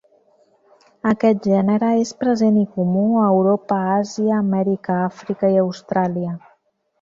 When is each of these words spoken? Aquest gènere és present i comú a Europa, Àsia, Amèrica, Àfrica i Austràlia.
Aquest 1.09 1.43
gènere 1.49 1.89
és 2.05 2.13
present 2.23 2.57
i 2.61 2.63
comú 2.77 3.03
a 3.25 3.27
Europa, 3.35 3.77
Àsia, 3.99 4.33
Amèrica, 4.47 4.97
Àfrica 5.11 5.53
i 5.59 5.63
Austràlia. 5.67 6.35